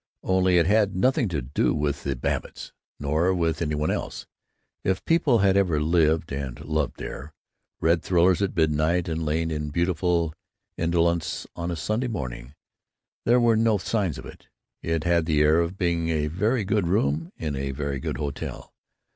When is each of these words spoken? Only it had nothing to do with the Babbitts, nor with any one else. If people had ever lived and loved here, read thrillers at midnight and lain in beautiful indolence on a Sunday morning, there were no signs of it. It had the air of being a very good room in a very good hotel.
Only 0.23 0.57
it 0.57 0.65
had 0.65 0.95
nothing 0.95 1.27
to 1.27 1.43
do 1.43 1.75
with 1.75 2.01
the 2.03 2.15
Babbitts, 2.15 2.71
nor 2.99 3.35
with 3.35 3.61
any 3.61 3.75
one 3.75 3.91
else. 3.91 4.25
If 4.83 5.05
people 5.05 5.37
had 5.45 5.55
ever 5.55 5.79
lived 5.79 6.31
and 6.31 6.59
loved 6.65 6.99
here, 6.99 7.33
read 7.79 8.01
thrillers 8.01 8.41
at 8.41 8.55
midnight 8.55 9.07
and 9.07 9.23
lain 9.23 9.51
in 9.51 9.69
beautiful 9.69 10.33
indolence 10.75 11.45
on 11.55 11.69
a 11.69 11.75
Sunday 11.75 12.07
morning, 12.07 12.55
there 13.25 13.39
were 13.39 13.55
no 13.55 13.77
signs 13.77 14.17
of 14.17 14.25
it. 14.25 14.47
It 14.81 15.03
had 15.03 15.27
the 15.27 15.43
air 15.43 15.59
of 15.59 15.77
being 15.77 16.09
a 16.09 16.25
very 16.25 16.63
good 16.65 16.87
room 16.87 17.31
in 17.37 17.55
a 17.55 17.69
very 17.69 17.99
good 17.99 18.17
hotel. 18.17 18.73